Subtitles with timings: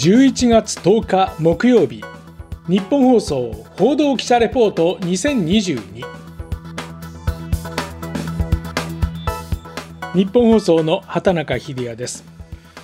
[0.00, 2.02] 11月10日木曜日。
[2.66, 6.02] 日本放送報道記者レポート2022
[10.14, 12.24] 日本放送の畑中秀也です。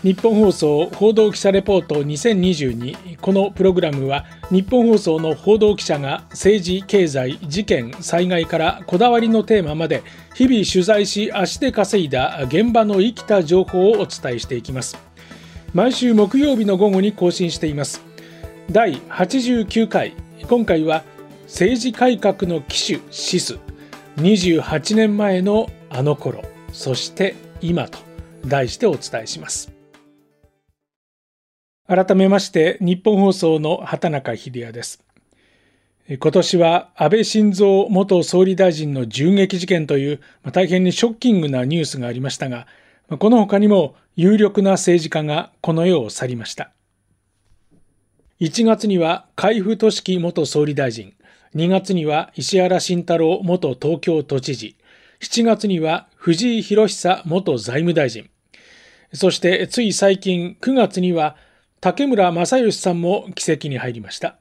[0.03, 10.03] 日本放送報道記者レポート2022このプログラムは日本放送の報道記者が政治経済事件災害からこだわりのテーマまで
[10.35, 14.99] 日々取材し足で稼いだ現場の生きた情報をお伝えしていきます。
[15.77, 18.01] 毎週木曜日の午後に更新しています。
[18.73, 20.15] 第89回。
[20.49, 21.05] 今回は
[21.43, 23.59] 政治改革の機種シス。
[24.17, 26.43] 28年前のあの頃。
[26.73, 27.99] そして今と。
[28.47, 29.71] 題してお伝えします。
[31.87, 35.05] 改めまして日本放送の畑中秀也です。
[36.09, 40.21] 今年は安倍晋三元総理大臣の銃撃事件という
[40.53, 42.67] 大変にショッキングなニュースがありましたが
[43.09, 46.73] この他にも有力な政治家がこの世を去りました。
[48.41, 51.15] 1月には海部俊樹元総理大臣、
[51.55, 54.77] 2月には石原慎太郎元東京都知事、
[55.21, 58.29] 7月には藤井博久元財務大臣、
[59.13, 61.37] そしてつい最近9月には
[61.81, 64.37] 竹村正義さんも奇跡に入りました。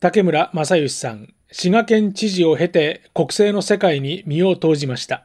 [0.00, 5.24] 竹村正義さん、滋賀県知事を経て国政の世界に身を投じました。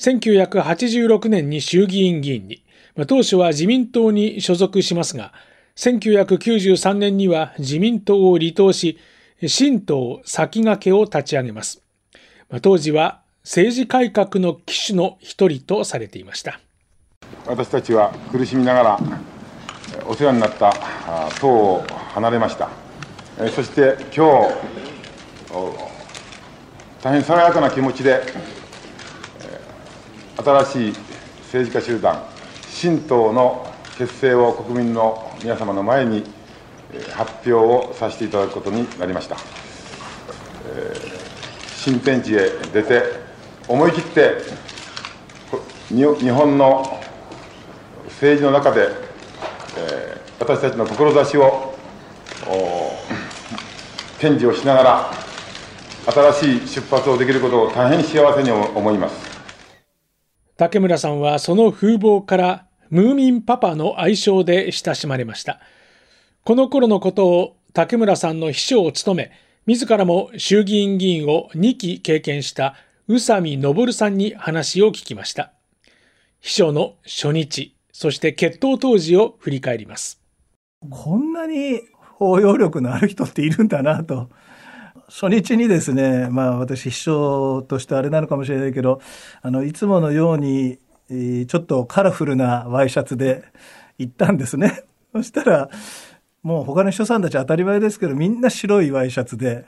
[0.00, 2.64] 1986年に衆議院議員に、
[3.06, 5.34] 当初は自民党に所属しますが、
[5.76, 8.98] 1993年には自民党を離党し、
[9.46, 11.82] 新党先駆けを立ち上げます。
[12.62, 16.60] 当時は政治改革の旗手の一人とされていました。
[17.46, 19.00] 私たちは苦しみながら
[20.06, 20.72] お世話になった
[21.40, 21.84] 党を
[22.14, 22.70] 離れました。
[23.54, 24.54] そして今日、
[27.02, 28.22] 大変爽やかな気持ちで
[30.42, 30.92] 新しい
[31.42, 32.22] 政治家集団、
[32.70, 33.66] 新党の
[33.98, 36.24] 結成を国民の皆様の前に
[37.12, 39.36] 発表をさせていただくことになりました。
[41.76, 43.02] 新天地へ出て、
[43.68, 44.38] 思い切って
[45.88, 47.00] 日本の
[48.06, 48.88] 政治の中で、
[50.38, 51.74] 私たちの志を
[54.20, 55.12] 堅持をしながら、
[56.32, 59.29] 新しい出発をできることを大変幸せに思います。
[60.60, 65.58] 竹村さんはその風貌からムーミンパパの愛称で親しまれました。
[66.44, 69.32] この頃のことを竹村さんの秘書を務め、
[69.64, 72.74] 自らも衆議院議員を2期経験した
[73.08, 75.54] 宇佐美昇さんに話を聞きました。
[76.40, 80.20] 秘書の初日、そして決闘当時を振り返ります。
[80.90, 81.80] こんなに
[82.18, 84.28] 包容力のある人っているんだなと。
[85.10, 89.00] 初日にですね、まあ私秘書としてあれなのかもしれないけど、
[89.42, 90.78] あの、いつものように、
[91.08, 93.42] ちょっとカラフルなワイシャツで
[93.98, 94.84] 行ったんですね。
[95.12, 95.68] そしたら、
[96.44, 99.66] もう他の秘書さんたち当たり前ですけど、みんな白いワイシャツで、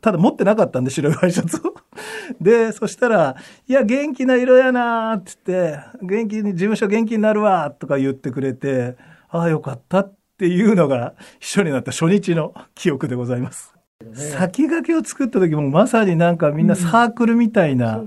[0.00, 1.74] ただ持ってなかったんで、白いワイシャツを。
[2.40, 3.36] で、そしたら、
[3.66, 8.96] いや、元気な色やなーって言って、元気に、事務所元気になるわとか言ってくれて、
[9.28, 13.75] ああ、よかったっていうのが秘書になった初日の記憶でございます。
[14.14, 18.04] 先駆けを作った時もまさになんかみんなサークルみたいな、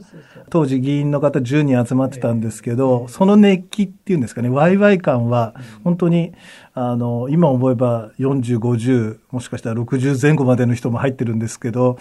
[0.49, 6.33] 当時議員の方10人集まってたんですけど、その熱気っていうんですかね、ワイワイ感は本当に、
[6.73, 11.97] あの、今思えば40、50、もしかしたら60前後までの人も入ってるんですけど、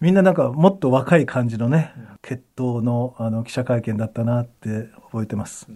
[0.00, 1.92] みんななんかもっと若い感じのね、
[2.22, 5.68] 決闘のあの記者会見だったなって覚えてます。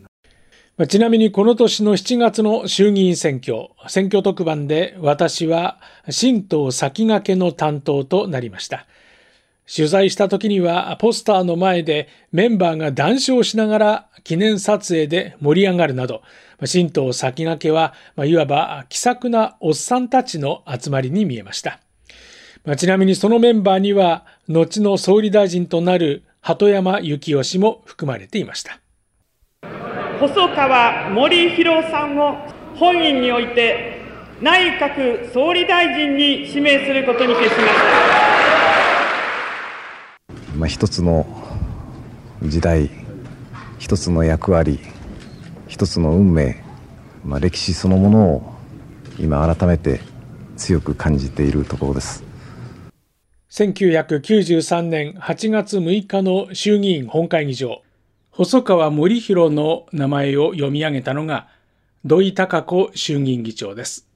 [0.87, 8.87] ちなみにこの年の7月の衆議院選挙、選挙特番で私は新党先駆けの担当となりました。
[9.67, 16.23] 取材した時にはポスターの前でメンバーが談笑しながら記念撮影で盛り上がるなど、
[16.65, 17.93] 新党先駆けは、
[18.25, 21.81] いわば気さくなおっさんたちの集まりに見えました。
[22.77, 28.79] ちなみにそのメンバーには、後の総理大臣となる鳩山幸夫氏も含まれていました。
[30.19, 32.37] 細川森弘さんを
[32.75, 34.03] 本院において
[34.41, 37.75] 内閣総理大臣に指名することに決しまし
[40.27, 40.49] た。
[40.57, 41.25] まあ、一つの
[42.43, 42.91] 時代、
[43.79, 44.81] 一つの役割、
[45.69, 46.65] 一つの運命、
[47.25, 48.55] まあ、歴史そのものを
[49.21, 50.01] 今改めて
[50.57, 52.25] 強く感じているところです。
[53.51, 57.83] 1993年8月6日の衆議院本会議場。
[58.39, 61.49] 細川森弘の名前を読み上げたのが
[62.05, 64.07] 土井孝子衆議院議長です。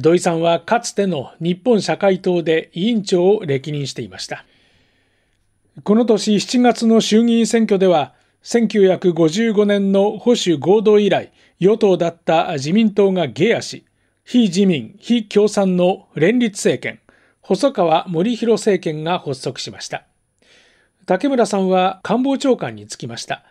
[0.00, 4.44] 土井さんはかつての日本社会党で委員長を歴任していました。
[5.82, 13.84] この年7月の衆議院選挙では1955年の保守合同以来、与党だった自民党が下野し、
[14.24, 17.00] 非自民、非共産の連立政権、
[17.40, 20.04] 細川森弘政権が発足しました。
[21.06, 23.44] 竹村さんは官房長官に就きました。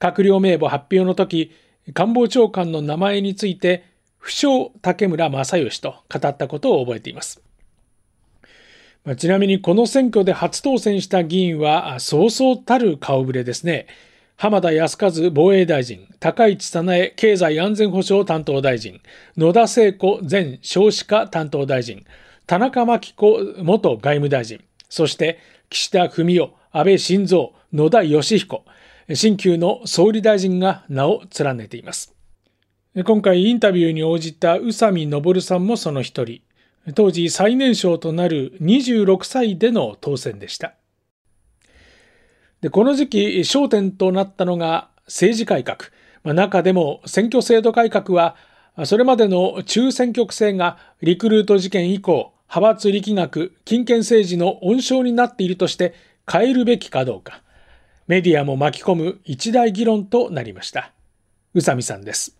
[0.00, 1.52] 閣僚名簿発表の時、
[1.94, 3.84] 官房長官の名前について、
[4.18, 7.42] 不詳竹村正義と語ったことを覚えています。
[9.04, 13.86] まちなみにこの選挙で初当選した議員はそうそうたる顔ぶれですね。
[14.36, 19.00] 浜田康和防衛大臣、高市早苗経済安全保障担当大臣、
[19.36, 22.04] 野田聖子前少子化担当大臣、
[22.46, 25.38] 田中真紀子元外務大臣、そして
[25.70, 28.64] 岸田文雄、安倍晋三、野田義彦、
[29.12, 32.14] 新旧の総理大臣が名を連ねています。
[33.04, 36.40] 今回インタビューに応じた宇佐美昇さんもその一人。
[36.94, 40.74] 当時最年少となる26歳での当選でした。
[42.60, 45.78] でこの時期焦点となったのが政治改革。
[46.22, 48.36] まあ、中でも選挙制度改革は
[48.84, 55.92] それまでの中選挙区制がリクルート事件以降派閥力学、金権政治の温床になっているとして
[56.30, 57.42] 変えるべきかどうか、
[58.06, 60.92] メディアも巻き込む一大議論となりました。
[61.54, 62.36] 宇佐美さんです。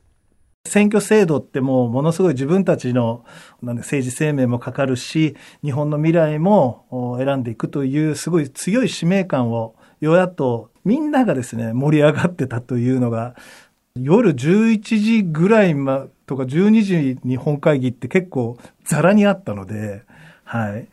[0.67, 3.25] 選挙制度ってもうものすごい自分たちの
[3.62, 13.35] 政治生命もかかるし、日本の未来も選んでいくというすごい強い使命感を与野党みんながですね、盛り上がってたというのが、
[13.94, 20.02] 夜11時ぐらいまとか12時に本会議って結構ザラにあったので、
[20.44, 20.88] はい。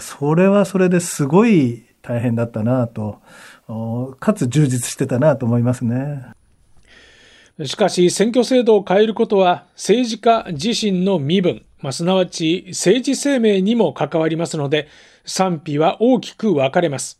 [0.00, 3.20] それはそれですごい大変だったなと、
[4.18, 6.32] かつ充実してたなと思いますね。
[7.64, 14.88] しかし選挙制度を変えることは政治家自身の身分、まあ、すなわち政治生命にも関わりますので
[15.26, 17.18] 賛否は大きく分かれます。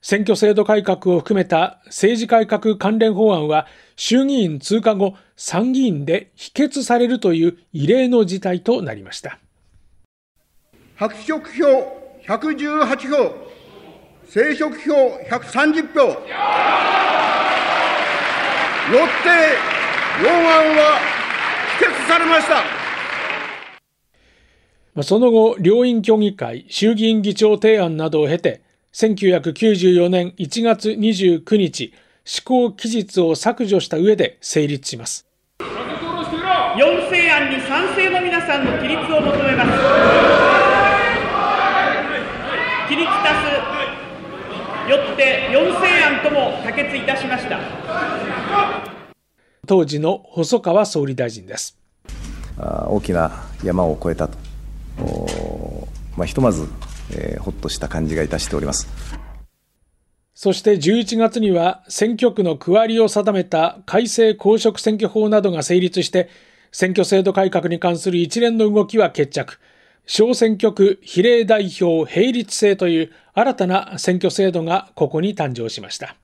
[0.00, 9.38] 選挙制度改革を含めた政治改革関連法案は衆議院通過後参議院で否決されるという異例の事態となりました。
[10.96, 13.51] 白色票118票、
[14.28, 16.00] 青色票130票。
[18.90, 19.28] よって
[20.20, 21.00] 法案は
[21.78, 22.62] 否決されました。
[25.02, 28.60] その後、両院協議会、衆議院議長提案などを経て、
[28.92, 35.26] 1994年1月29日、施行期日を削除した上で成立します。
[36.78, 39.70] 要請案に賛成の皆さんの起立を求めます。
[42.88, 43.81] 起立多数、
[44.88, 47.58] よって要請案とも可決いたしました。
[49.66, 51.78] 当時の細川総理大臣です。
[52.58, 54.38] 大きな山を越えたと。
[56.16, 56.68] まあ、ひとまず
[57.14, 58.88] えー、ほっとした感じがいたしております。
[60.34, 66.28] そして11月には選挙区の区割りを定めた改正公職選挙法などが成立して
[66.72, 69.58] 選挙制度改革に関する一連の動きは決着。
[70.06, 76.16] 小選挙区比例代表並立制という新たな選挙制度がここに誕生しました。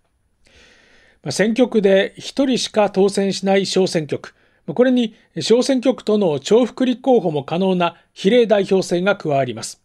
[1.31, 4.35] 選挙区で1人しか当選しない小選挙区。
[4.75, 9.81] これに小選挙区との重複立候補も可能な比例代表制が加わります。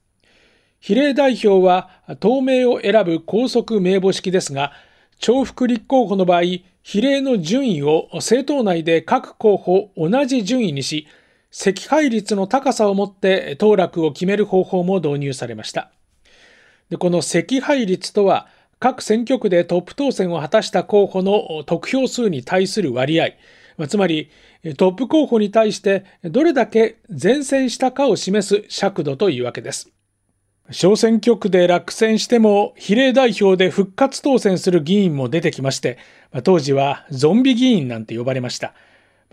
[0.79, 1.89] 比例代表は
[2.19, 4.73] 党名を選ぶ高速名簿式ですが、
[5.19, 6.41] 重複立候補の場合、
[6.81, 11.07] 比例の順位を政党内で各候補同じ順位にし、
[11.53, 15.91] 惜敗率の高さをもって当落を決める方法も導入されました。
[16.89, 18.47] でこの惜敗率とは、
[18.79, 23.29] 各選挙区でトップ当選を果たした候補の得票数に対する割合、
[23.87, 24.29] つまり
[24.77, 29.89] トップ候補に対してどれだけ前線したかを示す尺度というわけです。
[30.71, 35.99] 小選挙区で落選しても比例代表で復活当選する議員も出てきまして、
[36.43, 38.73] 当時はゾンビ議員なんて呼ばれました。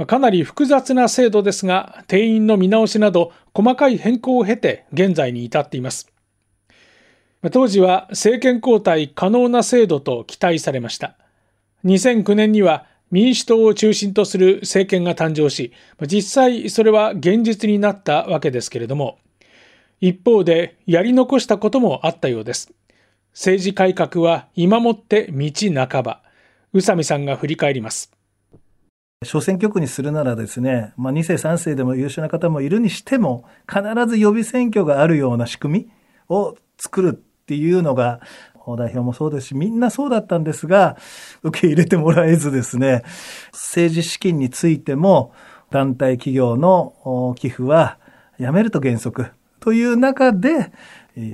[0.06, 6.10] かなり複雑な制度ですが、定員の見直しなど細かい変更を経て現在に至っています。
[7.52, 11.16] 当時は政権交代可能な制度と期待されました。
[11.84, 15.72] 2009年には民主党を中心とする政権が誕生し、
[16.06, 19.18] 実際それは現実になったわけですけれども、
[20.00, 22.72] 一方でやり残したこともあったようです。
[23.32, 25.50] 政治改革は今もって道
[25.88, 26.22] 半ば。
[26.72, 28.12] 宇佐美さんが振り返ります。
[29.22, 35.90] 小選挙区にするならですね、まあ、2世3世でも優秀な方もいるにしても、必ず予備選挙があるような仕組み
[36.30, 38.22] を作るっていうのが、
[38.78, 40.96] 代表もそうですし、みんなそうだったんですが、
[41.42, 43.02] 受け入れてもらえずですね、
[43.52, 45.34] 政治資金についても、
[45.70, 47.98] 団体企業の寄付は
[48.38, 49.26] やめると原則。
[49.60, 50.72] という中で、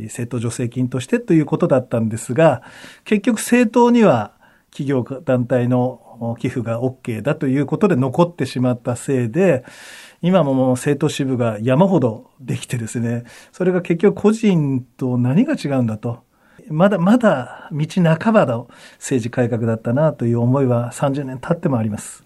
[0.06, 2.62] 政党助成金としてということだったんですが、
[3.04, 4.32] 結局政党には
[4.72, 6.02] 企業団体の
[6.38, 9.64] 寄付が OK だということで残ってしまったせいで、
[10.22, 16.24] 今ももう政党支部が山ほどできてですね、それが結局個人と何が違うんだと。
[16.68, 17.86] まだまだ道
[18.18, 22.24] 半ばの政治改革だったなという思いは30年経ってもあります。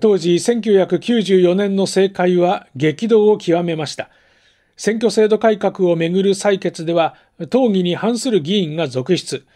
[0.00, 4.10] 当時1994年の政界は激動を極めました。
[4.76, 9.46] 選挙制度改革をめぐる採決では、討議に反する議員が続出。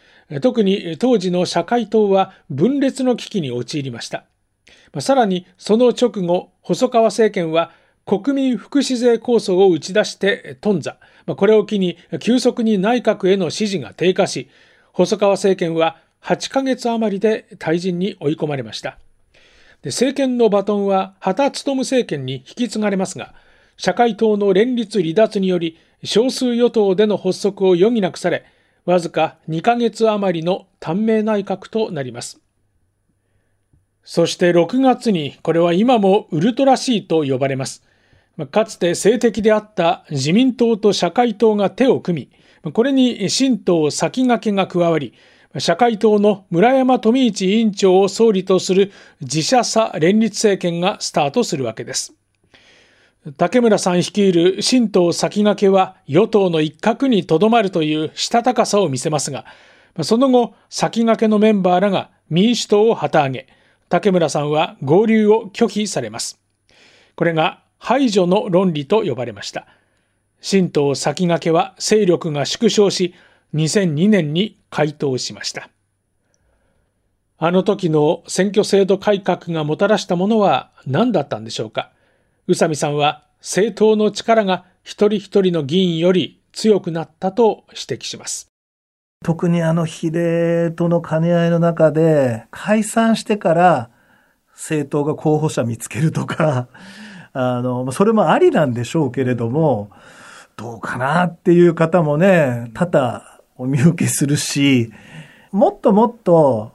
[0.42, 4.24] 特に当時の社会党は分裂の危機に陥りました。
[5.00, 7.72] さらにその直後、細川政権は
[8.04, 10.96] 国民福祉税構想を打ち出して頓挫。
[11.34, 14.48] これを機に急速に内閣への支持が低下し、
[14.92, 18.98] 細川政権は8ヶ月余りで退陣に追い込まれました。
[19.84, 23.34] 政権のバトンは畑務政権に引き継がれますが、
[23.76, 28.44] 社会党の連立離脱により少数与党での発足を余儀なくされ、
[28.88, 32.40] わずか2ヶ月余りの短命内閣となります。
[34.02, 37.84] そして6月にこれは今もウルトラ C と呼ばれます。
[38.50, 42.30] かつて政敵であった自民党と社会党が手を組
[42.64, 45.12] み、これに新党先駆けが加わり、
[45.58, 48.90] 社会党の村山富一委員長を総理とする
[49.20, 52.14] 自社差連立政権がスタートするわけです。
[53.36, 59.44] 竹村さん率いる新党先駆けは与党の一角にとどまるというしたたかさを見せますが、
[60.02, 63.48] その後、先駆けのメンバーらが民主党を旗揚げ、
[63.88, 66.40] 竹村さんは合流を拒否されます。
[67.16, 69.66] これが排除の論理と呼ばれました。
[70.40, 73.14] 新党先駆けは勢力が縮小し、
[73.54, 75.68] 2002年に回答しました。
[77.38, 81.90] あの時の選挙制度改革がもたらしたものは何だったんでしょうか。
[82.50, 88.48] 宇佐美さんは政党の力が一人一人の議員より強くなったと指摘します。
[89.22, 93.90] 特にあの比例との兼ね合いの中で解散してから
[94.54, 96.68] 政党が候補者見つけるとか、
[97.34, 99.90] あの、それもありなんでしょうけれども、
[100.56, 103.22] どうかなっていう方もね、多々
[103.58, 104.90] お見受けするし、
[105.52, 106.72] もっともっと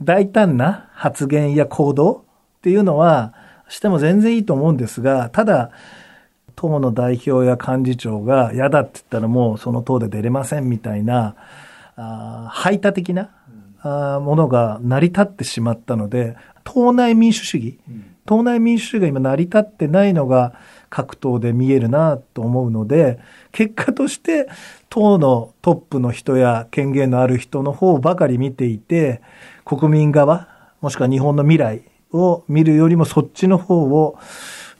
[0.00, 2.12] 大胆な発言や行動
[2.58, 3.34] っていうのは
[3.68, 5.70] しても全然いいと思うんですが、ただ、
[6.54, 11.36] 党の代表や幹事長が嫌だって言ったらもうその党で出れませんみたいな、
[11.96, 13.30] あ排他的な、
[13.82, 17.78] あものが成り立ってしまったので、党内民主主義、
[18.24, 20.54] 党内民主主義が今成り立ってないのが
[20.88, 23.20] 各党で見えるなと思うので、
[23.52, 24.48] 結果として
[24.88, 29.20] 党のトップの人や権限のある人の方ばかり見ていて、
[29.64, 30.48] 国民側、
[30.80, 31.82] もしくは日本の未来
[32.16, 34.18] を見るよりもそっちの方を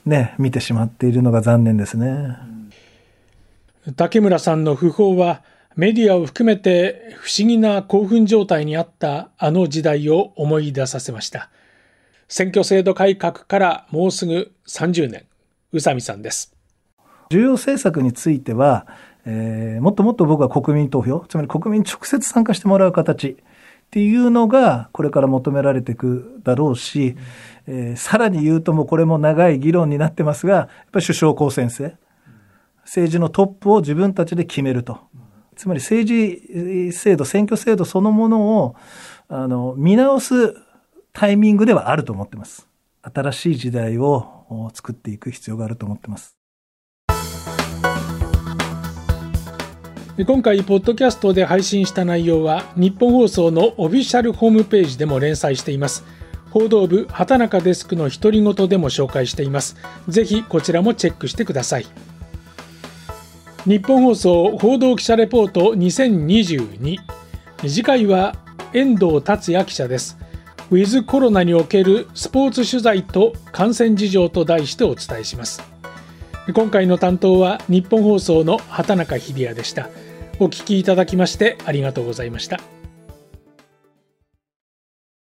[0.05, 2.37] ね、見てしまっているのが残念ですね。
[3.95, 5.43] 竹村さんの訃報は、
[5.75, 11.49] メディアを含めて不思議な興奮状態にあったあの時代を思い出させました。
[12.27, 15.25] 選挙制度改革からもうすぐ30年、
[15.71, 16.55] 宇佐美さんです。
[17.29, 18.87] 重要政策については、
[19.25, 23.37] えー、もっともっと僕は国民投票、つまり国民直接参加してもらう形
[23.87, 27.15] っていうのがこれから求められていくだろうし、
[27.67, 31.95] えー、さらに言うともこれも長い議論になってますが、やっぱり首相公選制、
[32.83, 34.99] 政治のトップを自分たちで決めると。
[35.55, 38.75] つまり政治制度、選挙制度そのものを
[39.29, 40.53] あの見直す
[41.13, 42.67] タイミングではあると思ってます。
[43.01, 46.36] 新しい時代を作っていく必要があると思ってます。
[50.25, 56.03] 今回、ポッドキャストで配信した内容は、日本放送のオフィシャルホームページでも連載しています。
[56.49, 59.77] 報道部畑中デスクの独り言でも紹介しています。
[60.07, 61.85] ぜひこちらもチェックしてください。
[63.65, 66.97] 日本放送報道記者レポート2022
[67.61, 68.35] 次回は
[68.73, 70.17] 遠藤達也記者です。
[70.71, 75.63] ウィズコロナにおけるスポーツ取材と感染事情と題してお伝えします
[76.53, 79.89] 今回の担当は日本放送の畑中秀也でした
[80.39, 82.76] お聴きいただきましてありがとうございました。